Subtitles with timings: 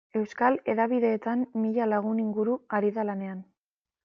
[0.19, 3.47] Euskal hedabideetan mila lagun inguru ari da lanean.